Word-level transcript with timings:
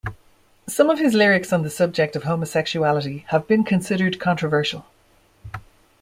Some 0.65 0.89
of 0.89 0.97
his 0.97 1.13
lyrics 1.13 1.53
on 1.53 1.61
the 1.61 1.69
subject 1.69 2.15
of 2.15 2.23
homosexuality 2.23 3.19
have 3.27 3.45
been 3.47 3.63
considered 3.63 4.19
controversial. 4.19 4.87